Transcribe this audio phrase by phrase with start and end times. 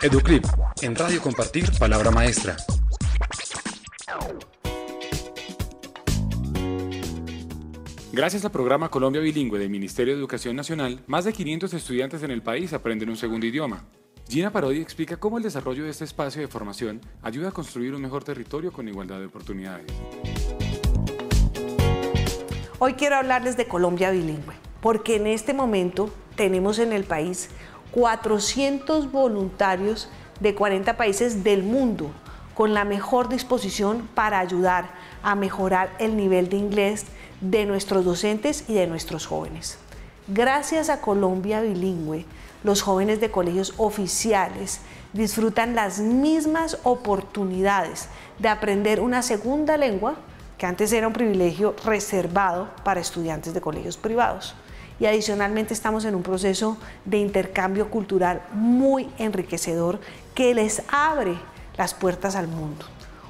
[0.00, 0.44] Educlip,
[0.82, 2.56] en Radio Compartir, Palabra Maestra.
[8.12, 12.30] Gracias al programa Colombia Bilingüe del Ministerio de Educación Nacional, más de 500 estudiantes en
[12.30, 13.86] el país aprenden un segundo idioma.
[14.28, 18.02] Gina Parodi explica cómo el desarrollo de este espacio de formación ayuda a construir un
[18.02, 19.86] mejor territorio con igualdad de oportunidades.
[22.78, 27.50] Hoy quiero hablarles de Colombia Bilingüe, porque en este momento tenemos en el país
[27.92, 30.08] 400 voluntarios
[30.40, 32.10] de 40 países del mundo
[32.54, 34.90] con la mejor disposición para ayudar
[35.22, 37.06] a mejorar el nivel de inglés
[37.40, 39.78] de nuestros docentes y de nuestros jóvenes.
[40.26, 42.26] Gracias a Colombia Bilingüe,
[42.64, 44.80] los jóvenes de colegios oficiales
[45.12, 50.16] disfrutan las mismas oportunidades de aprender una segunda lengua
[50.58, 54.54] que antes era un privilegio reservado para estudiantes de colegios privados
[55.00, 60.00] y adicionalmente estamos en un proceso de intercambio cultural muy enriquecedor
[60.34, 61.38] que les abre
[61.76, 62.84] las puertas al mundo.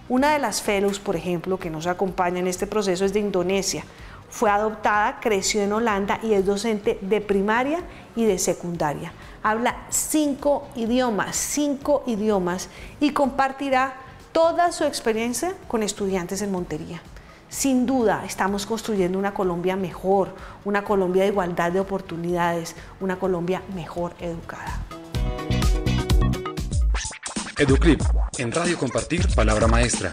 [0.09, 3.84] Una de las fellows, por ejemplo, que nos acompaña en este proceso es de Indonesia.
[4.31, 7.81] Fue adoptada, creció en Holanda y es docente de primaria
[8.17, 9.12] y de secundaria.
[9.43, 12.69] Habla cinco idiomas, cinco idiomas
[13.00, 13.95] y compartirá
[14.33, 17.03] toda su experiencia con estudiantes en Montería.
[17.49, 23.63] Sin duda estamos construyendo una Colombia mejor, una Colombia de igualdad de oportunidades, una Colombia
[23.75, 24.79] mejor educada.
[27.57, 28.03] Educlip,
[28.39, 30.13] en Radio Compartir, Palabra Maestra.